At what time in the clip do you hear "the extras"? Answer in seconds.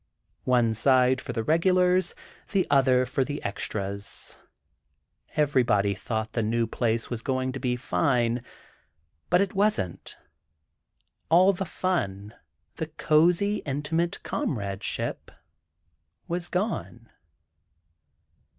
3.23-4.39